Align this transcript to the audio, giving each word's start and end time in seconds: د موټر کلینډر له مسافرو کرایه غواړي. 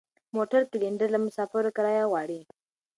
د 0.03 0.03
موټر 0.35 0.61
کلینډر 0.71 1.09
له 1.13 1.19
مسافرو 1.25 1.75
کرایه 1.77 2.09
غواړي. 2.11 2.39